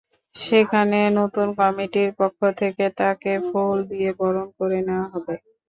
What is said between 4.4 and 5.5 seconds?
করে নেওয়া হবে।